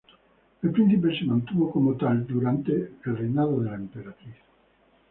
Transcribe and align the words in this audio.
El 0.63 0.71
príncipe 0.71 1.15
se 1.15 1.25
mantuvo 1.25 1.69
como 1.69 1.93
tal 1.95 2.25
durante 2.25 2.71
el 3.05 3.17
reinado 3.17 3.59
de 3.61 3.69
la 3.69 3.75
emperatriz. 3.75 4.33